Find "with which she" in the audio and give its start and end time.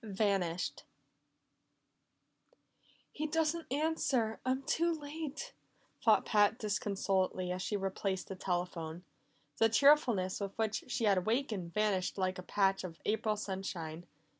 10.39-11.03